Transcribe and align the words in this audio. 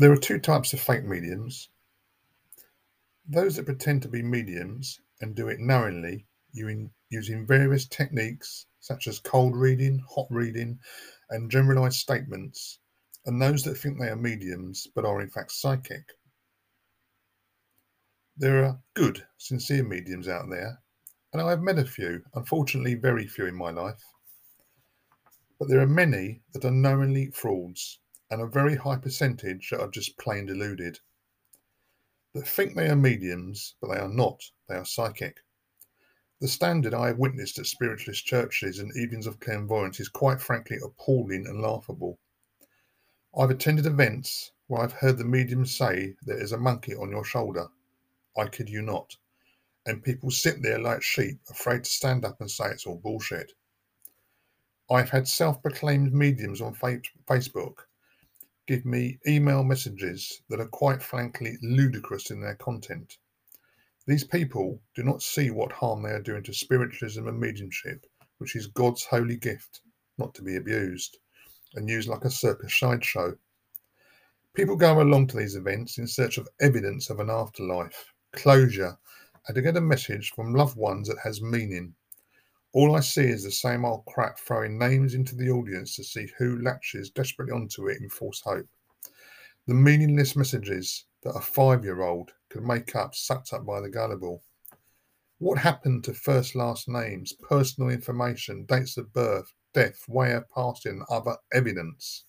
There 0.00 0.10
are 0.10 0.16
two 0.16 0.38
types 0.38 0.72
of 0.72 0.80
fake 0.80 1.04
mediums 1.04 1.68
those 3.28 3.56
that 3.56 3.66
pretend 3.66 4.00
to 4.00 4.08
be 4.08 4.22
mediums 4.22 4.98
and 5.20 5.34
do 5.34 5.48
it 5.48 5.60
knowingly 5.60 6.26
using 6.54 7.46
various 7.46 7.86
techniques 7.86 8.64
such 8.80 9.06
as 9.06 9.18
cold 9.18 9.54
reading, 9.54 10.02
hot 10.08 10.26
reading, 10.30 10.78
and 11.28 11.50
generalized 11.50 11.98
statements, 11.98 12.78
and 13.26 13.42
those 13.42 13.62
that 13.64 13.74
think 13.74 14.00
they 14.00 14.08
are 14.08 14.16
mediums 14.16 14.86
but 14.94 15.04
are 15.04 15.20
in 15.20 15.28
fact 15.28 15.52
psychic. 15.52 16.14
There 18.38 18.64
are 18.64 18.80
good, 18.94 19.22
sincere 19.36 19.84
mediums 19.84 20.28
out 20.28 20.48
there, 20.48 20.80
and 21.34 21.42
I 21.42 21.50
have 21.50 21.60
met 21.60 21.78
a 21.78 21.84
few, 21.84 22.22
unfortunately, 22.34 22.94
very 22.94 23.26
few 23.26 23.44
in 23.44 23.54
my 23.54 23.70
life. 23.70 24.02
But 25.58 25.68
there 25.68 25.80
are 25.80 25.86
many 25.86 26.40
that 26.54 26.64
are 26.64 26.70
knowingly 26.70 27.32
frauds, 27.32 27.98
and 28.30 28.40
a 28.40 28.46
very 28.46 28.76
high 28.76 28.96
percentage 28.96 29.70
that 29.70 29.80
are 29.80 29.90
just 29.90 30.16
plain 30.16 30.46
deluded. 30.46 31.00
That 32.32 32.46
think 32.46 32.74
they 32.74 32.88
are 32.88 32.96
mediums, 32.96 33.74
but 33.80 33.88
they 33.88 33.98
are 33.98 34.08
not, 34.08 34.40
they 34.68 34.76
are 34.76 34.84
psychic. 34.84 35.38
The 36.40 36.46
standard 36.48 36.94
I 36.94 37.08
have 37.08 37.18
witnessed 37.18 37.58
at 37.58 37.66
spiritualist 37.66 38.24
churches 38.24 38.78
and 38.78 38.96
evenings 38.96 39.26
of 39.26 39.40
clairvoyance 39.40 39.98
is 39.98 40.08
quite 40.08 40.40
frankly 40.40 40.78
appalling 40.82 41.46
and 41.46 41.60
laughable. 41.60 42.18
I've 43.36 43.50
attended 43.50 43.86
events 43.86 44.52
where 44.68 44.80
I've 44.80 44.92
heard 44.92 45.18
the 45.18 45.24
medium 45.24 45.66
say 45.66 46.14
there 46.22 46.40
is 46.40 46.52
a 46.52 46.58
monkey 46.58 46.94
on 46.94 47.10
your 47.10 47.24
shoulder. 47.24 47.66
I 48.38 48.46
kid 48.46 48.70
you 48.70 48.80
not. 48.80 49.16
And 49.86 50.04
people 50.04 50.30
sit 50.30 50.62
there 50.62 50.78
like 50.78 51.02
sheep, 51.02 51.40
afraid 51.50 51.84
to 51.84 51.90
stand 51.90 52.24
up 52.24 52.40
and 52.40 52.50
say 52.50 52.66
it's 52.70 52.86
all 52.86 52.96
bullshit. 52.96 53.52
I've 54.90 55.10
had 55.10 55.26
self 55.26 55.60
proclaimed 55.62 56.14
mediums 56.14 56.60
on 56.60 56.74
Facebook 56.74 57.74
give 58.70 58.86
me 58.86 59.18
email 59.26 59.64
messages 59.64 60.42
that 60.48 60.60
are 60.60 60.68
quite 60.68 61.02
frankly 61.02 61.58
ludicrous 61.60 62.30
in 62.30 62.40
their 62.40 62.54
content. 62.54 63.18
These 64.06 64.22
people 64.22 64.80
do 64.94 65.02
not 65.02 65.24
see 65.24 65.50
what 65.50 65.72
harm 65.72 66.04
they 66.04 66.12
are 66.12 66.22
doing 66.22 66.44
to 66.44 66.54
spiritualism 66.54 67.26
and 67.26 67.40
mediumship, 67.40 68.06
which 68.38 68.54
is 68.54 68.68
God's 68.68 69.04
holy 69.04 69.34
gift, 69.34 69.80
not 70.18 70.34
to 70.34 70.42
be 70.42 70.54
abused, 70.54 71.18
and 71.74 71.88
used 71.88 72.08
like 72.08 72.24
a 72.24 72.30
circus 72.30 72.72
sideshow. 72.78 73.36
People 74.54 74.76
go 74.76 75.02
along 75.02 75.26
to 75.26 75.36
these 75.36 75.56
events 75.56 75.98
in 75.98 76.06
search 76.06 76.38
of 76.38 76.48
evidence 76.60 77.10
of 77.10 77.18
an 77.18 77.28
afterlife, 77.28 78.12
closure, 78.34 78.96
and 79.48 79.56
to 79.56 79.62
get 79.62 79.78
a 79.78 79.80
message 79.80 80.30
from 80.30 80.54
loved 80.54 80.76
ones 80.76 81.08
that 81.08 81.18
has 81.24 81.42
meaning. 81.42 81.92
All 82.72 82.94
I 82.94 83.00
see 83.00 83.24
is 83.24 83.42
the 83.42 83.50
same 83.50 83.84
old 83.84 84.04
crap 84.06 84.38
throwing 84.38 84.78
names 84.78 85.14
into 85.14 85.34
the 85.34 85.50
audience 85.50 85.96
to 85.96 86.04
see 86.04 86.28
who 86.38 86.62
latches 86.62 87.10
desperately 87.10 87.52
onto 87.52 87.88
it 87.88 88.00
in 88.00 88.08
false 88.08 88.40
hope. 88.40 88.68
The 89.66 89.74
meaningless 89.74 90.36
messages 90.36 91.06
that 91.22 91.34
a 91.34 91.40
five 91.40 91.84
year 91.84 92.02
old 92.02 92.30
could 92.48 92.62
make 92.62 92.94
up 92.94 93.14
sucked 93.14 93.52
up 93.52 93.66
by 93.66 93.80
the 93.80 93.90
gullible. 93.90 94.44
What 95.38 95.58
happened 95.58 96.04
to 96.04 96.14
first 96.14 96.54
last 96.54 96.88
names, 96.88 97.32
personal 97.32 97.90
information, 97.90 98.66
dates 98.66 98.96
of 98.96 99.12
birth, 99.12 99.52
death, 99.74 100.08
way 100.08 100.32
of 100.32 100.48
passing, 100.50 100.92
and 100.92 101.02
other 101.08 101.36
evidence? 101.52 102.24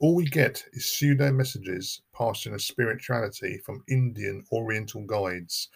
All 0.00 0.16
we 0.16 0.24
get 0.24 0.64
is 0.72 0.90
pseudo 0.90 1.30
messages 1.32 2.02
passing 2.12 2.54
a 2.54 2.58
spirituality 2.58 3.58
from 3.58 3.84
Indian 3.88 4.44
Oriental 4.50 5.02
guides 5.02 5.68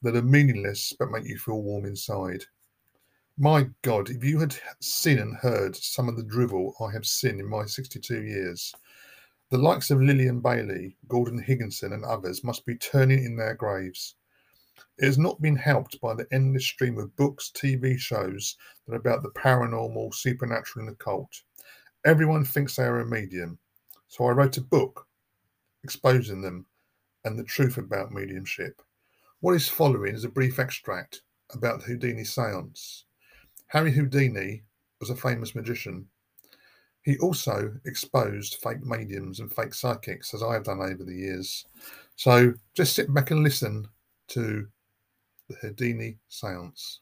that 0.00 0.16
are 0.16 0.22
meaningless 0.22 0.94
but 0.98 1.10
make 1.10 1.26
you 1.26 1.36
feel 1.36 1.60
warm 1.60 1.84
inside. 1.84 2.44
My 3.36 3.68
God, 3.82 4.10
if 4.10 4.22
you 4.22 4.38
had 4.38 4.54
seen 4.78 5.18
and 5.18 5.36
heard 5.36 5.74
some 5.74 6.08
of 6.08 6.16
the 6.16 6.22
drivel 6.22 6.76
I 6.80 6.92
have 6.92 7.04
seen 7.04 7.40
in 7.40 7.48
my 7.48 7.66
62 7.66 8.22
years, 8.22 8.72
the 9.50 9.58
likes 9.58 9.90
of 9.90 10.00
Lillian 10.00 10.38
Bailey, 10.38 10.96
Gordon 11.08 11.42
Higginson, 11.42 11.92
and 11.92 12.04
others 12.04 12.44
must 12.44 12.64
be 12.64 12.76
turning 12.76 13.24
in 13.24 13.34
their 13.34 13.54
graves. 13.54 14.14
It 14.98 15.06
has 15.06 15.18
not 15.18 15.42
been 15.42 15.56
helped 15.56 16.00
by 16.00 16.14
the 16.14 16.28
endless 16.30 16.64
stream 16.64 16.96
of 16.96 17.16
books, 17.16 17.50
TV 17.52 17.98
shows 17.98 18.56
that 18.86 18.94
are 18.94 18.98
about 18.98 19.24
the 19.24 19.30
paranormal, 19.30 20.14
supernatural, 20.14 20.86
and 20.86 20.94
occult. 20.94 21.42
Everyone 22.04 22.44
thinks 22.44 22.76
they 22.76 22.84
are 22.84 23.00
a 23.00 23.06
medium. 23.06 23.58
So 24.06 24.26
I 24.26 24.30
wrote 24.30 24.58
a 24.58 24.60
book 24.60 25.08
exposing 25.82 26.40
them 26.40 26.66
and 27.24 27.36
the 27.36 27.42
truth 27.42 27.78
about 27.78 28.12
mediumship. 28.12 28.80
What 29.40 29.56
is 29.56 29.68
following 29.68 30.14
is 30.14 30.22
a 30.22 30.28
brief 30.28 30.60
extract 30.60 31.22
about 31.52 31.80
the 31.80 31.86
Houdini 31.86 32.22
seance. 32.22 33.06
Harry 33.68 33.92
Houdini 33.92 34.62
was 35.00 35.10
a 35.10 35.16
famous 35.16 35.54
magician 35.54 36.06
he 37.04 37.18
also 37.18 37.72
exposed 37.84 38.56
fake 38.62 38.84
mediums 38.84 39.40
and 39.40 39.52
fake 39.52 39.74
psychics, 39.74 40.32
as 40.32 40.42
I 40.42 40.54
have 40.54 40.64
done 40.64 40.80
over 40.80 41.04
the 41.04 41.14
years. 41.14 41.66
So 42.16 42.54
just 42.74 42.94
sit 42.94 43.12
back 43.12 43.30
and 43.30 43.42
listen 43.42 43.86
to 44.28 44.66
the 45.48 45.54
Houdini 45.56 46.18
seance. 46.28 47.00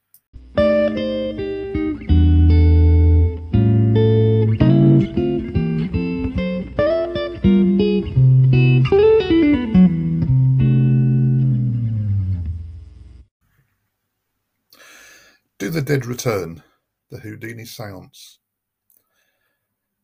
The 15.73 15.81
Dead 15.81 16.05
Return? 16.05 16.63
The 17.11 17.21
Houdini 17.21 17.65
Seance. 17.65 18.41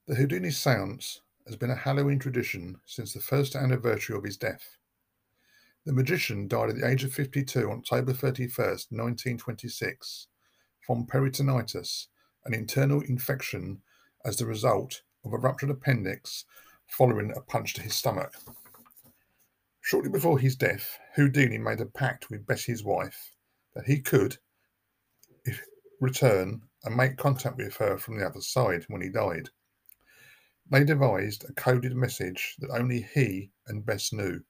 The 0.06 0.14
Houdini 0.14 0.50
seance 0.50 1.20
has 1.46 1.56
been 1.56 1.68
a 1.68 1.74
Halloween 1.74 2.18
tradition 2.18 2.80
since 2.86 3.12
the 3.12 3.20
first 3.20 3.54
anniversary 3.54 4.16
of 4.16 4.24
his 4.24 4.38
death. 4.38 4.78
The 5.84 5.92
magician 5.92 6.48
died 6.48 6.70
at 6.70 6.76
the 6.76 6.88
age 6.88 7.04
of 7.04 7.12
52 7.12 7.70
on 7.70 7.80
October 7.80 8.14
31st, 8.14 8.92
1926, 8.92 10.28
from 10.86 11.04
peritonitis, 11.04 12.06
an 12.46 12.54
internal 12.54 13.02
infection 13.02 13.82
as 14.24 14.38
the 14.38 14.46
result 14.46 15.02
of 15.22 15.34
a 15.34 15.38
ruptured 15.38 15.68
appendix 15.68 16.46
following 16.86 17.30
a 17.36 17.42
punch 17.42 17.74
to 17.74 17.82
his 17.82 17.94
stomach. 17.94 18.32
Shortly 19.82 20.08
before 20.08 20.38
his 20.38 20.56
death, 20.56 20.98
Houdini 21.14 21.58
made 21.58 21.82
a 21.82 21.86
pact 21.86 22.30
with 22.30 22.46
Bessie's 22.46 22.82
wife 22.82 23.32
that 23.74 23.84
he 23.84 24.00
could 24.00 24.38
return 26.00 26.62
and 26.84 26.96
make 26.96 27.16
contact 27.16 27.56
with 27.56 27.76
her 27.76 27.98
from 27.98 28.18
the 28.18 28.26
other 28.26 28.40
side 28.40 28.84
when 28.88 29.02
he 29.02 29.08
died. 29.08 29.48
They 30.70 30.84
devised 30.84 31.44
a 31.44 31.52
coded 31.54 31.96
message 31.96 32.56
that 32.58 32.70
only 32.70 33.02
he 33.14 33.50
and 33.66 33.86
Bess 33.86 34.12
knew. 34.12 34.40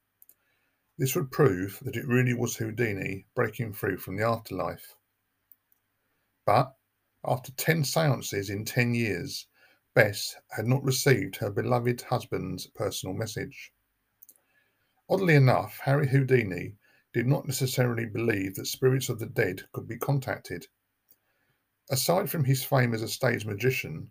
This 0.98 1.14
would 1.14 1.30
prove 1.30 1.78
that 1.82 1.96
it 1.96 2.08
really 2.08 2.34
was 2.34 2.56
Houdini 2.56 3.26
breaking 3.34 3.72
through 3.72 3.98
from 3.98 4.16
the 4.16 4.26
afterlife. 4.26 4.94
But 6.44 6.74
after 7.24 7.52
10 7.52 7.84
seances 7.84 8.50
in 8.50 8.64
10 8.64 8.94
years, 8.94 9.46
Bess 9.94 10.34
had 10.50 10.66
not 10.66 10.82
received 10.82 11.36
her 11.36 11.50
beloved 11.50 12.02
husband's 12.02 12.66
personal 12.66 13.14
message. 13.14 13.72
Oddly 15.08 15.34
enough, 15.34 15.78
Harry 15.84 16.08
Houdini 16.08 16.76
did 17.12 17.26
not 17.26 17.46
necessarily 17.46 18.06
believe 18.06 18.54
that 18.56 18.66
spirits 18.66 19.08
of 19.08 19.18
the 19.18 19.26
dead 19.26 19.62
could 19.72 19.88
be 19.88 19.98
contacted. 19.98 20.66
Aside 21.90 22.30
from 22.30 22.44
his 22.44 22.64
fame 22.64 22.92
as 22.94 23.02
a 23.02 23.08
stage 23.08 23.46
magician, 23.46 24.10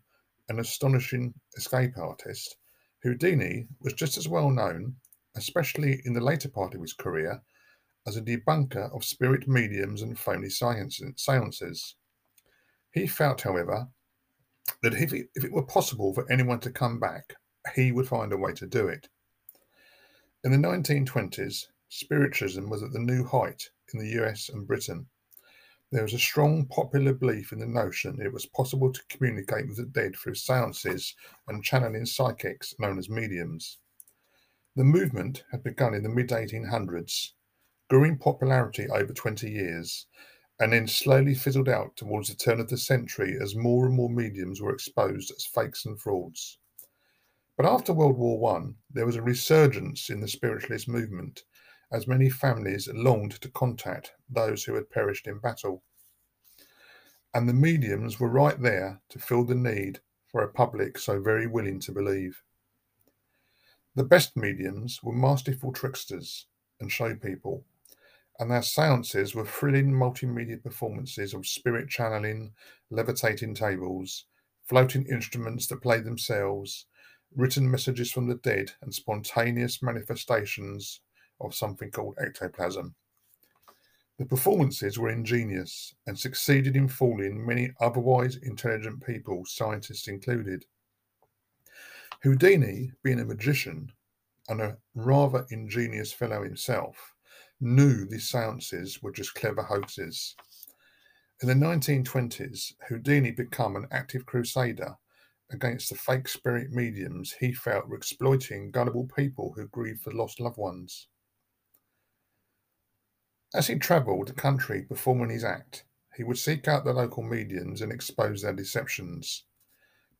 an 0.50 0.60
astonishing 0.60 1.34
escape 1.56 1.98
artist, 1.98 2.58
Houdini 3.04 3.68
was 3.82 3.94
just 3.94 4.18
as 4.18 4.28
well 4.28 4.50
known, 4.50 4.96
especially 5.36 6.02
in 6.06 6.14
the 6.14 6.22
later 6.22 6.50
part 6.50 6.74
of 6.74 6.82
his 6.82 6.94
career, 6.94 7.42
as 8.08 8.18
a 8.18 8.22
debunker 8.22 8.94
of 8.96 9.04
spirit 9.04 9.48
mediums 9.48 10.02
and 10.02 10.18
phony 10.18 10.50
seances. 10.50 11.96
He 12.92 13.06
felt, 13.06 13.42
however, 13.42 13.88
that 14.82 14.94
if 14.94 15.14
it, 15.14 15.30
if 15.36 15.44
it 15.44 15.52
were 15.52 15.66
possible 15.66 16.14
for 16.14 16.30
anyone 16.32 16.60
to 16.62 16.72
come 16.72 17.00
back, 17.00 17.36
he 17.76 17.92
would 17.92 18.08
find 18.08 18.34
a 18.34 18.38
way 18.38 18.54
to 18.54 18.66
do 18.66 18.88
it. 18.88 19.08
In 20.44 20.52
the 20.52 20.68
1920s, 20.68 21.66
spiritualism 21.90 22.70
was 22.70 22.82
at 22.82 22.92
the 22.92 23.00
new 23.00 23.24
height 23.24 23.70
in 23.94 24.00
the 24.00 24.24
US 24.24 24.50
and 24.50 24.66
Britain. 24.66 25.06
There 25.90 26.04
was 26.04 26.14
a 26.14 26.20
strong 26.20 26.66
popular 26.66 27.14
belief 27.14 27.54
in 27.54 27.60
the 27.60 27.66
notion 27.66 28.22
it 28.22 28.34
was 28.34 28.46
possible 28.46 28.92
to 28.92 29.06
communicate 29.08 29.68
with 29.68 29.78
the 29.78 29.86
dead 29.86 30.18
through 30.18 30.36
seances 30.36 31.16
and 31.48 31.64
channeling 31.64 32.06
psychics 32.06 32.76
known 32.78 33.00
as 33.00 33.10
mediums. 33.10 33.78
The 34.76 34.84
movement 34.84 35.46
had 35.50 35.64
begun 35.64 35.94
in 35.94 36.04
the 36.04 36.10
mid 36.10 36.30
1800s, 36.30 37.32
grew 37.90 38.04
in 38.04 38.18
popularity 38.18 38.88
over 38.90 39.14
20 39.14 39.50
years, 39.50 40.08
and 40.60 40.74
then 40.74 40.90
slowly 40.90 41.34
fizzled 41.34 41.70
out 41.70 41.96
towards 41.96 42.28
the 42.28 42.36
turn 42.36 42.60
of 42.60 42.68
the 42.68 42.78
century 42.78 43.38
as 43.42 43.56
more 43.56 43.86
and 43.86 43.96
more 43.96 44.10
mediums 44.10 44.60
were 44.60 44.74
exposed 44.74 45.32
as 45.32 45.46
fakes 45.46 45.86
and 45.86 46.02
frauds. 46.02 46.58
But 47.56 47.66
after 47.66 47.94
World 47.94 48.18
War 48.18 48.58
I, 48.58 48.74
there 48.92 49.06
was 49.06 49.16
a 49.16 49.22
resurgence 49.22 50.10
in 50.10 50.20
the 50.20 50.28
spiritualist 50.28 50.90
movement 50.90 51.44
as 51.92 52.08
many 52.08 52.30
families 52.30 52.90
longed 52.94 53.40
to 53.42 53.50
contact 53.50 54.12
those 54.30 54.64
who 54.64 54.76
had 54.76 54.90
perished 54.90 55.28
in 55.28 55.40
battle. 55.40 55.84
And 57.34 57.48
the 57.48 57.54
mediums 57.54 58.20
were 58.20 58.30
right 58.30 58.60
there 58.60 59.02
to 59.10 59.20
fill 59.20 59.46
the 59.46 59.56
need 59.56 60.00
for 60.28 60.42
a 60.42 60.52
public 60.52 60.98
so 60.98 61.22
very 61.22 61.48
willing 61.48 61.80
to 61.82 61.92
believe. 61.92 62.44
The 63.96 64.04
best 64.04 64.36
mediums 64.36 65.02
were 65.02 65.14
masterful 65.14 65.72
tricksters 65.72 66.48
and 66.80 66.92
show 66.92 67.16
people, 67.16 67.64
and 68.38 68.52
their 68.52 68.62
seances 68.62 69.34
were 69.34 69.46
thrilling 69.46 69.92
multimedia 69.92 70.62
performances 70.62 71.34
of 71.34 71.48
spirit 71.48 71.90
channeling, 71.90 72.52
levitating 72.92 73.56
tables, 73.56 74.26
floating 74.66 75.06
instruments 75.08 75.68
that 75.68 75.82
played 75.82 76.04
themselves, 76.04 76.86
written 77.36 77.72
messages 77.72 78.12
from 78.12 78.28
the 78.28 78.36
dead, 78.36 78.74
and 78.82 78.94
spontaneous 78.94 79.82
manifestations 79.82 81.02
of 81.42 81.56
something 81.56 81.92
called 81.92 82.18
ectoplasm. 82.20 82.96
The 84.18 84.26
performances 84.26 84.98
were 84.98 85.12
ingenious 85.12 85.94
and 86.08 86.18
succeeded 86.18 86.76
in 86.76 86.88
fooling 86.88 87.46
many 87.46 87.72
otherwise 87.80 88.38
intelligent 88.38 89.06
people, 89.06 89.46
scientists 89.46 90.08
included. 90.08 90.66
Houdini, 92.24 92.92
being 93.04 93.20
a 93.20 93.26
magician 93.26 93.92
and 94.50 94.62
a 94.62 94.78
rather 94.96 95.46
ingenious 95.52 96.12
fellow 96.12 96.44
himself, 96.44 97.14
knew 97.62 98.06
these 98.06 98.30
seances 98.30 99.04
were 99.04 99.12
just 99.12 99.36
clever 99.36 99.62
hoaxes. 99.62 100.36
In 101.44 101.48
the 101.48 101.54
1920s, 101.54 102.74
Houdini 102.88 103.30
became 103.30 103.76
an 103.76 103.88
active 103.92 104.26
crusader 104.26 104.98
against 105.52 105.90
the 105.90 105.96
fake 105.96 106.28
spirit 106.28 106.72
mediums 106.72 107.36
he 107.40 107.54
felt 107.54 107.88
were 107.88 107.96
exploiting 107.98 108.72
gullible 108.72 109.08
people 109.16 109.54
who 109.56 109.68
grieved 109.68 110.02
for 110.02 110.12
lost 110.12 110.40
loved 110.40 110.58
ones. 110.58 111.08
As 113.58 113.66
he 113.66 113.80
travelled 113.80 114.28
the 114.28 114.34
country 114.34 114.84
performing 114.84 115.32
his 115.32 115.44
act, 115.44 115.84
he 116.16 116.24
would 116.24 116.38
seek 116.38 116.68
out 116.68 116.86
the 116.86 116.94
local 116.94 117.24
mediums 117.24 117.82
and 117.82 117.92
expose 117.92 118.44
their 118.44 118.54
deceptions. 118.54 119.46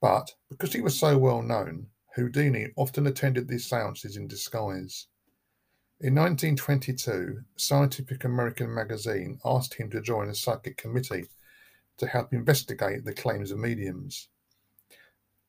But 0.02 0.34
because 0.50 0.74
he 0.74 0.82
was 0.82 0.98
so 0.98 1.20
well 1.20 1.44
known, 1.44 1.90
Houdini 2.16 2.74
often 2.76 3.06
attended 3.06 3.48
these 3.48 3.70
seances 3.70 4.18
in 4.18 4.28
disguise. 4.28 5.06
In 6.00 6.16
1922, 6.16 7.42
Scientific 7.58 8.24
American 8.24 8.74
magazine 8.74 9.38
asked 9.46 9.76
him 9.76 9.92
to 9.92 10.02
join 10.02 10.30
a 10.30 10.34
psychic 10.34 10.76
committee 10.76 11.30
to 12.00 12.08
help 12.08 12.34
investigate 12.34 13.06
the 13.06 13.14
claims 13.14 13.52
of 13.52 13.60
mediums. 13.60 14.30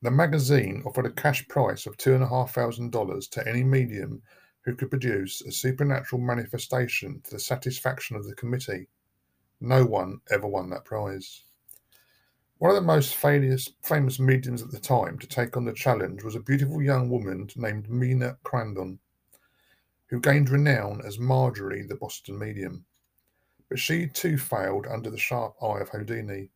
The 0.03 0.11
magazine 0.11 0.83
offered 0.85 1.07
a 1.07 1.11
cash 1.11 1.47
price 1.47 1.87
of 1.87 1.97
$2,500 1.97 3.29
to 3.31 3.47
any 3.47 3.63
medium 3.63 4.21
who 4.65 4.75
could 4.75 4.89
produce 4.89 5.41
a 5.41 5.51
supernatural 5.51 6.21
manifestation 6.21 7.21
to 7.23 7.31
the 7.31 7.39
satisfaction 7.39 8.15
of 8.15 8.27
the 8.27 8.35
committee. 8.35 8.87
No 9.61 9.85
one 9.85 10.21
ever 10.31 10.47
won 10.47 10.69
that 10.69 10.85
prize. 10.85 11.43
One 12.59 12.71
of 12.71 12.75
the 12.75 12.81
most 12.81 13.15
famous, 13.15 13.71
famous 13.83 14.19
mediums 14.19 14.61
at 14.61 14.69
the 14.69 14.79
time 14.79 15.17
to 15.19 15.27
take 15.27 15.55
on 15.55 15.63
the 15.63 15.71
challenge 15.71 16.23
was 16.23 16.35
a 16.35 16.41
beautiful 16.41 16.81
young 16.81 17.09
woman 17.09 17.49
named 17.55 17.89
Mina 17.89 18.37
Crandon, 18.43 18.99
who 20.07 20.19
gained 20.19 20.49
renown 20.49 21.01
as 21.05 21.19
Margery 21.19 21.83
the 21.83 21.95
Boston 21.95 22.37
medium. 22.37 22.83
But 23.69 23.79
she 23.79 24.07
too 24.07 24.37
failed 24.37 24.87
under 24.87 25.09
the 25.09 25.17
sharp 25.17 25.55
eye 25.61 25.79
of 25.79 25.89
Houdini, 25.89 26.49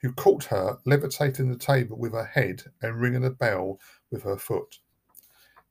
who 0.00 0.12
caught 0.12 0.44
her 0.44 0.78
levitating 0.86 1.50
the 1.50 1.58
table 1.58 1.98
with 1.98 2.12
her 2.12 2.24
head 2.24 2.62
and 2.82 3.00
ringing 3.00 3.24
a 3.24 3.30
bell 3.30 3.80
with 4.12 4.22
her 4.22 4.36
foot. 4.36 4.78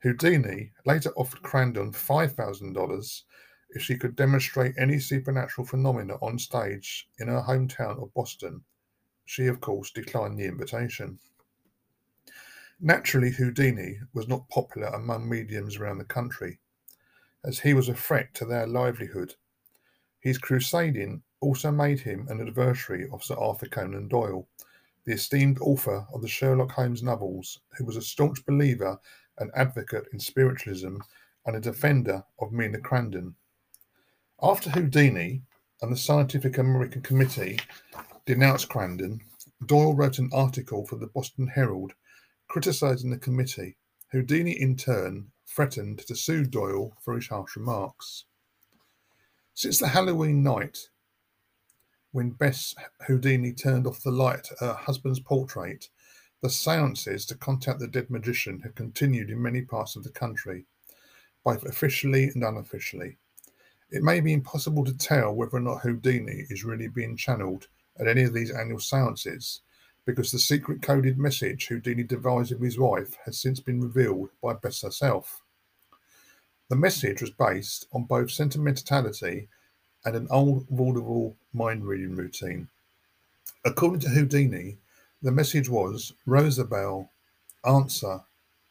Houdini 0.01 0.71
later 0.85 1.11
offered 1.17 1.41
Crandon 1.41 1.91
$5,000 1.91 3.21
if 3.71 3.81
she 3.81 3.97
could 3.97 4.15
demonstrate 4.15 4.73
any 4.77 4.99
supernatural 4.99 5.67
phenomena 5.67 6.15
on 6.21 6.39
stage 6.39 7.07
in 7.19 7.27
her 7.27 7.41
hometown 7.41 8.01
of 8.01 8.13
Boston. 8.13 8.61
She, 9.25 9.47
of 9.47 9.59
course, 9.59 9.91
declined 9.91 10.39
the 10.39 10.45
invitation. 10.45 11.19
Naturally, 12.79 13.29
Houdini 13.31 13.99
was 14.13 14.27
not 14.29 14.47
popular 14.49 14.87
among 14.87 15.27
mediums 15.27 15.75
around 15.75 15.97
the 15.97 16.05
country, 16.05 16.59
as 17.43 17.59
he 17.59 17.73
was 17.73 17.89
a 17.89 17.93
threat 17.93 18.33
to 18.35 18.45
their 18.45 18.65
livelihood. 18.65 19.35
His 20.21 20.37
crusading 20.37 21.21
also 21.41 21.71
made 21.71 21.99
him 21.99 22.25
an 22.29 22.39
adversary 22.39 23.07
of 23.11 23.23
Sir 23.23 23.35
Arthur 23.35 23.67
Conan 23.67 24.07
Doyle, 24.07 24.47
the 25.05 25.13
esteemed 25.13 25.59
author 25.59 26.05
of 26.13 26.21
the 26.21 26.27
Sherlock 26.27 26.71
Holmes 26.71 27.03
novels, 27.03 27.59
who 27.77 27.85
was 27.85 27.97
a 27.97 28.01
staunch 28.01 28.45
believer 28.45 28.97
an 29.39 29.51
advocate 29.55 30.07
in 30.13 30.19
spiritualism, 30.19 30.97
and 31.45 31.55
a 31.55 31.59
defender 31.59 32.23
of 32.39 32.51
Mina 32.51 32.79
Crandon. 32.79 33.33
After 34.41 34.69
Houdini 34.69 35.41
and 35.81 35.91
the 35.91 35.97
Scientific 35.97 36.57
American 36.57 37.01
Committee 37.01 37.59
denounced 38.25 38.69
Crandon, 38.69 39.19
Doyle 39.65 39.93
wrote 39.93 40.19
an 40.19 40.29
article 40.33 40.85
for 40.85 40.95
the 40.95 41.07
Boston 41.07 41.47
Herald 41.47 41.93
criticizing 42.47 43.09
the 43.09 43.17
committee. 43.17 43.77
Houdini, 44.11 44.59
in 44.59 44.75
turn, 44.75 45.27
threatened 45.47 45.99
to 45.99 46.15
sue 46.15 46.45
Doyle 46.45 46.93
for 47.01 47.15
his 47.15 47.27
harsh 47.27 47.55
remarks. 47.55 48.25
Since 49.53 49.79
the 49.79 49.87
Halloween 49.87 50.41
night, 50.43 50.89
when 52.11 52.31
Bess 52.31 52.73
Houdini 53.07 53.53
turned 53.53 53.85
off 53.85 54.01
the 54.01 54.11
light 54.11 54.51
at 54.51 54.59
her 54.59 54.73
husband's 54.73 55.19
portrait 55.19 55.89
the 56.41 56.49
seances 56.49 57.25
to 57.25 57.35
contact 57.35 57.79
the 57.79 57.87
dead 57.87 58.09
magician 58.09 58.59
have 58.61 58.75
continued 58.75 59.29
in 59.29 59.41
many 59.41 59.61
parts 59.61 59.95
of 59.95 60.03
the 60.03 60.09
country, 60.09 60.65
both 61.43 61.63
officially 61.65 62.29
and 62.33 62.43
unofficially. 62.43 63.17
It 63.91 64.03
may 64.03 64.21
be 64.21 64.33
impossible 64.33 64.85
to 64.85 64.97
tell 64.97 65.33
whether 65.33 65.57
or 65.57 65.61
not 65.61 65.81
Houdini 65.81 66.45
is 66.49 66.63
really 66.63 66.87
being 66.87 67.17
channeled 67.17 67.67
at 67.99 68.07
any 68.07 68.23
of 68.23 68.33
these 68.33 68.51
annual 68.51 68.79
seances, 68.79 69.61
because 70.05 70.31
the 70.31 70.39
secret 70.39 70.81
coded 70.81 71.17
message 71.17 71.67
Houdini 71.67 72.03
devised 72.03 72.51
with 72.51 72.63
his 72.63 72.79
wife 72.79 73.17
has 73.25 73.39
since 73.39 73.59
been 73.59 73.81
revealed 73.81 74.29
by 74.41 74.53
Bess 74.53 74.81
herself. 74.81 75.41
The 76.69 76.75
message 76.75 77.21
was 77.21 77.31
based 77.31 77.87
on 77.93 78.03
both 78.03 78.31
sentimentality 78.31 79.49
and 80.05 80.15
an 80.15 80.27
old 80.29 80.67
vaudeville 80.69 81.35
mind 81.51 81.85
reading 81.85 82.15
routine. 82.15 82.69
According 83.65 83.99
to 84.01 84.09
Houdini, 84.09 84.77
the 85.21 85.31
message 85.31 85.67
was 85.69 86.13
Rosabelle, 86.25 87.09
answer, 87.65 88.21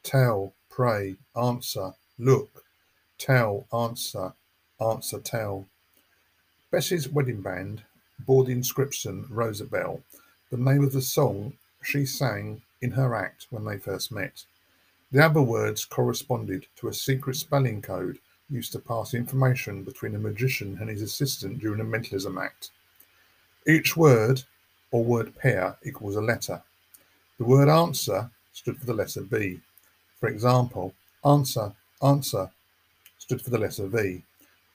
tell, 0.02 0.54
pray, 0.70 1.16
answer, 1.36 1.92
look, 2.18 2.64
tell, 3.18 3.66
answer, 3.72 4.32
answer, 4.80 5.18
tell. 5.20 5.66
Bess's 6.70 7.08
wedding 7.08 7.42
band 7.42 7.82
bore 8.20 8.44
the 8.44 8.52
inscription 8.52 9.26
Rosabelle, 9.28 10.00
the 10.50 10.56
name 10.56 10.82
of 10.82 10.92
the 10.92 11.02
song 11.02 11.52
she 11.82 12.06
sang 12.06 12.62
in 12.80 12.92
her 12.92 13.14
act 13.14 13.46
when 13.50 13.64
they 13.64 13.76
first 13.76 14.10
met. 14.10 14.44
The 15.12 15.24
other 15.24 15.42
words 15.42 15.84
corresponded 15.84 16.66
to 16.76 16.88
a 16.88 16.94
secret 16.94 17.36
spelling 17.36 17.82
code 17.82 18.18
used 18.50 18.72
to 18.72 18.78
pass 18.78 19.12
information 19.12 19.82
between 19.82 20.14
a 20.14 20.18
magician 20.18 20.78
and 20.80 20.88
his 20.88 21.02
assistant 21.02 21.58
during 21.58 21.80
a 21.80 21.84
mentalism 21.84 22.38
act. 22.38 22.70
Each 23.66 23.96
word 23.96 24.42
or 24.90 25.04
word 25.04 25.34
pair 25.36 25.76
equals 25.84 26.16
a 26.16 26.20
letter. 26.20 26.62
The 27.38 27.44
word 27.44 27.68
answer 27.68 28.30
stood 28.52 28.78
for 28.78 28.86
the 28.86 28.94
letter 28.94 29.22
B. 29.22 29.60
For 30.20 30.28
example, 30.28 30.94
answer, 31.24 31.72
answer 32.02 32.50
stood 33.18 33.42
for 33.42 33.50
the 33.50 33.58
letter 33.58 33.86
V. 33.86 34.22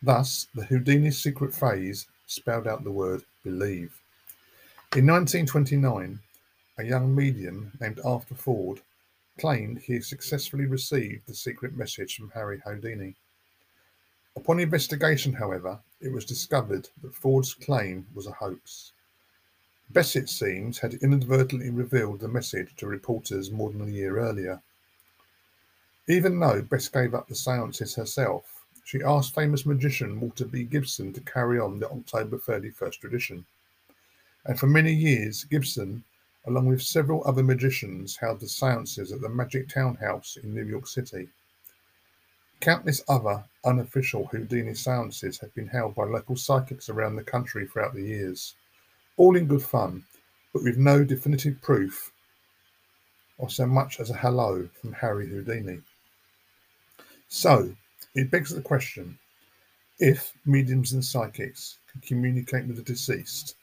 Thus, 0.01 0.47
the 0.53 0.65
Houdini 0.65 1.11
secret 1.11 1.53
phrase 1.53 2.07
spelled 2.27 2.67
out 2.67 2.83
the 2.83 2.91
word 2.91 3.23
believe. 3.43 3.99
In 4.95 5.07
1929, 5.07 6.19
a 6.77 6.83
young 6.83 7.15
medium 7.15 7.71
named 7.79 7.99
Arthur 8.05 8.35
Ford 8.35 8.81
claimed 9.39 9.79
he 9.79 9.93
had 9.93 10.03
successfully 10.03 10.65
received 10.65 11.25
the 11.25 11.33
secret 11.33 11.75
message 11.75 12.15
from 12.15 12.29
Harry 12.31 12.61
Houdini. 12.63 13.15
Upon 14.35 14.59
investigation, 14.59 15.33
however, 15.33 15.79
it 16.01 16.11
was 16.11 16.25
discovered 16.25 16.89
that 17.01 17.13
Ford's 17.13 17.53
claim 17.53 18.05
was 18.13 18.27
a 18.27 18.31
hoax. 18.31 18.91
Bess, 19.93 20.15
it 20.15 20.27
seems, 20.27 20.79
had 20.79 20.95
inadvertently 20.95 21.69
revealed 21.69 22.19
the 22.19 22.27
message 22.27 22.75
to 22.77 22.87
reporters 22.87 23.51
more 23.51 23.69
than 23.69 23.83
a 23.83 23.91
year 23.91 24.17
earlier. 24.17 24.59
Even 26.07 26.39
though 26.39 26.63
Bess 26.63 26.87
gave 26.87 27.13
up 27.13 27.27
the 27.27 27.35
seances 27.35 27.93
herself, 27.93 28.65
she 28.85 29.03
asked 29.03 29.35
famous 29.35 29.67
magician 29.67 30.19
Walter 30.19 30.45
B. 30.45 30.63
Gibson 30.63 31.13
to 31.13 31.21
carry 31.21 31.59
on 31.59 31.77
the 31.77 31.87
October 31.91 32.39
31st 32.39 32.99
tradition. 32.99 33.45
And 34.45 34.59
for 34.59 34.65
many 34.65 34.91
years, 34.91 35.43
Gibson, 35.43 36.03
along 36.47 36.65
with 36.65 36.81
several 36.81 37.21
other 37.27 37.43
magicians, 37.43 38.17
held 38.17 38.39
the 38.39 38.49
seances 38.49 39.11
at 39.11 39.21
the 39.21 39.29
Magic 39.29 39.69
Towne 39.69 39.95
House 39.95 40.37
in 40.41 40.55
New 40.55 40.65
York 40.65 40.87
City. 40.87 41.29
Countless 42.61 43.03
other 43.07 43.43
unofficial 43.63 44.25
Houdini 44.25 44.73
seances 44.73 45.37
have 45.37 45.53
been 45.53 45.67
held 45.67 45.93
by 45.93 46.05
local 46.05 46.35
psychics 46.35 46.89
around 46.89 47.15
the 47.15 47.23
country 47.23 47.67
throughout 47.67 47.93
the 47.93 48.01
years 48.01 48.55
all 49.17 49.35
in 49.35 49.45
good 49.45 49.63
fun, 49.63 50.03
but 50.53 50.63
with 50.63 50.77
no 50.77 51.03
definitive 51.03 51.61
proof 51.61 52.11
or 53.37 53.49
so 53.49 53.65
much 53.65 53.99
as 53.99 54.09
a 54.09 54.15
hello 54.15 54.67
from 54.79 54.93
Harry 54.93 55.27
Houdini. 55.27 55.81
So, 57.27 57.75
it 58.15 58.31
begs 58.31 58.53
the 58.53 58.61
question 58.61 59.17
if 59.99 60.33
mediums 60.45 60.93
and 60.93 61.03
psychics 61.03 61.77
can 61.91 62.01
communicate 62.01 62.67
with 62.67 62.77
the 62.77 62.83
deceased, 62.83 63.55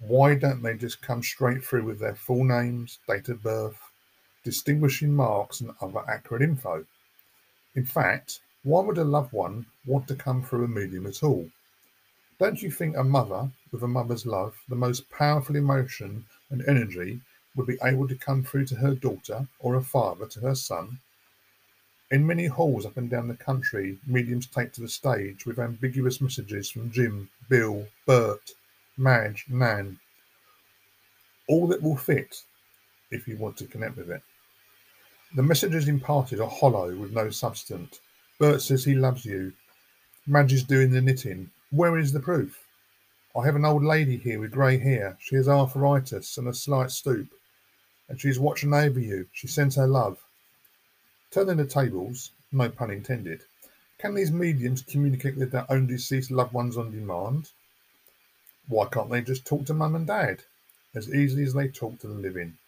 why 0.00 0.34
don't 0.34 0.62
they 0.62 0.74
just 0.76 1.00
come 1.02 1.22
straight 1.22 1.64
through 1.64 1.84
with 1.84 2.00
their 2.00 2.14
full 2.14 2.44
names, 2.44 2.98
date 3.08 3.28
of 3.28 3.42
birth, 3.42 3.80
distinguishing 4.44 5.14
marks, 5.14 5.60
and 5.60 5.70
other 5.80 6.02
accurate 6.08 6.42
info? 6.42 6.84
In 7.74 7.86
fact, 7.86 8.40
why 8.64 8.82
would 8.82 8.98
a 8.98 9.04
loved 9.04 9.32
one 9.32 9.66
want 9.86 10.08
to 10.08 10.14
come 10.14 10.42
through 10.42 10.64
a 10.64 10.68
medium 10.68 11.06
at 11.06 11.22
all? 11.22 11.48
Don't 12.42 12.60
you 12.60 12.72
think 12.72 12.96
a 12.96 13.04
mother, 13.04 13.48
with 13.70 13.84
a 13.84 13.86
mother's 13.86 14.26
love, 14.26 14.60
the 14.68 14.74
most 14.74 15.08
powerful 15.10 15.54
emotion 15.54 16.24
and 16.50 16.60
energy, 16.66 17.20
would 17.54 17.68
be 17.68 17.78
able 17.84 18.08
to 18.08 18.16
come 18.16 18.42
through 18.42 18.66
to 18.66 18.74
her 18.74 18.96
daughter 18.96 19.46
or 19.60 19.76
a 19.76 19.80
father 19.80 20.26
to 20.26 20.40
her 20.40 20.56
son? 20.56 20.98
In 22.10 22.26
many 22.26 22.46
halls 22.46 22.84
up 22.84 22.96
and 22.96 23.08
down 23.08 23.28
the 23.28 23.36
country, 23.36 23.96
mediums 24.08 24.48
take 24.48 24.72
to 24.72 24.80
the 24.80 24.88
stage 24.88 25.46
with 25.46 25.60
ambiguous 25.60 26.20
messages 26.20 26.68
from 26.68 26.90
Jim, 26.90 27.30
Bill, 27.48 27.86
Bert, 28.06 28.50
Madge, 28.96 29.46
Nan. 29.48 30.00
All 31.46 31.68
that 31.68 31.80
will 31.80 31.96
fit 31.96 32.42
if 33.12 33.28
you 33.28 33.36
want 33.36 33.56
to 33.58 33.66
connect 33.66 33.96
with 33.96 34.10
it. 34.10 34.22
The 35.36 35.44
messages 35.44 35.86
imparted 35.86 36.40
are 36.40 36.50
hollow 36.50 36.92
with 36.96 37.12
no 37.12 37.30
substance. 37.30 38.00
Bert 38.40 38.62
says 38.62 38.84
he 38.84 38.96
loves 38.96 39.24
you. 39.24 39.52
Madge 40.26 40.54
is 40.54 40.64
doing 40.64 40.90
the 40.90 41.00
knitting. 41.00 41.48
Where 41.72 41.96
is 41.96 42.12
the 42.12 42.20
proof? 42.20 42.66
I 43.34 43.46
have 43.46 43.56
an 43.56 43.64
old 43.64 43.82
lady 43.82 44.18
here 44.18 44.38
with 44.38 44.50
grey 44.50 44.76
hair. 44.76 45.16
She 45.18 45.36
has 45.36 45.48
arthritis 45.48 46.36
and 46.36 46.46
a 46.46 46.52
slight 46.52 46.90
stoop, 46.90 47.28
and 48.10 48.20
she 48.20 48.28
is 48.28 48.38
watching 48.38 48.74
over 48.74 49.00
you. 49.00 49.26
She 49.32 49.46
sends 49.46 49.76
her 49.76 49.86
love. 49.86 50.18
Turning 51.30 51.56
the 51.56 51.64
tables, 51.64 52.32
no 52.52 52.68
pun 52.68 52.90
intended, 52.90 53.44
can 53.98 54.14
these 54.14 54.30
mediums 54.30 54.82
communicate 54.82 55.38
with 55.38 55.50
their 55.50 55.64
own 55.72 55.86
deceased 55.86 56.30
loved 56.30 56.52
ones 56.52 56.76
on 56.76 56.90
demand? 56.90 57.48
Why 58.68 58.86
can't 58.88 59.08
they 59.08 59.22
just 59.22 59.46
talk 59.46 59.64
to 59.64 59.72
mum 59.72 59.94
and 59.94 60.06
dad 60.06 60.42
as 60.94 61.08
easily 61.14 61.44
as 61.44 61.54
they 61.54 61.68
talk 61.68 61.98
to 62.00 62.06
the 62.06 62.12
living? 62.12 62.58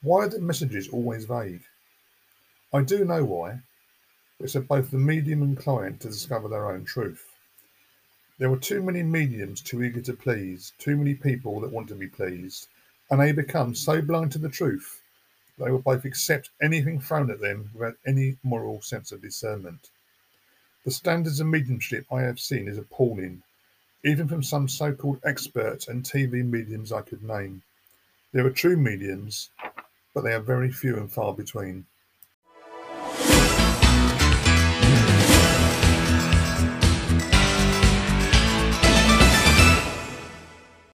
Why 0.00 0.20
are 0.20 0.28
the 0.30 0.40
messages 0.40 0.88
always 0.88 1.26
vague? 1.26 1.64
I 2.72 2.84
do 2.84 3.04
know 3.04 3.26
why. 3.26 3.58
It's 4.40 4.54
for 4.54 4.60
both 4.60 4.90
the 4.90 4.96
medium 4.96 5.42
and 5.42 5.58
client 5.58 6.00
to 6.00 6.08
discover 6.08 6.48
their 6.48 6.70
own 6.72 6.86
truth. 6.86 7.22
There 8.38 8.50
are 8.52 8.56
too 8.56 8.82
many 8.82 9.02
mediums 9.02 9.60
too 9.60 9.82
eager 9.82 10.00
to 10.02 10.12
please, 10.14 10.72
too 10.78 10.96
many 10.96 11.14
people 11.14 11.60
that 11.60 11.72
want 11.72 11.88
to 11.88 11.94
be 11.94 12.08
pleased, 12.08 12.68
and 13.10 13.20
they 13.20 13.32
become 13.32 13.74
so 13.74 14.00
blind 14.00 14.32
to 14.32 14.38
the 14.38 14.48
truth 14.48 15.02
they 15.58 15.72
will 15.72 15.80
both 15.80 16.04
accept 16.04 16.50
anything 16.62 17.00
thrown 17.00 17.30
at 17.30 17.40
them 17.40 17.70
without 17.74 17.96
any 18.06 18.36
moral 18.44 18.80
sense 18.80 19.10
of 19.10 19.20
discernment. 19.20 19.90
The 20.84 20.92
standards 20.92 21.40
of 21.40 21.48
mediumship 21.48 22.06
I 22.12 22.22
have 22.22 22.38
seen 22.38 22.68
is 22.68 22.78
appalling, 22.78 23.42
even 24.04 24.28
from 24.28 24.42
some 24.42 24.68
so 24.68 24.94
called 24.94 25.20
experts 25.24 25.88
and 25.88 26.04
TV 26.04 26.48
mediums 26.48 26.92
I 26.92 27.02
could 27.02 27.24
name. 27.24 27.62
There 28.32 28.46
are 28.46 28.50
true 28.50 28.76
mediums, 28.76 29.50
but 30.14 30.22
they 30.22 30.32
are 30.32 30.40
very 30.40 30.70
few 30.70 30.96
and 30.96 31.10
far 31.10 31.34
between. 31.34 31.86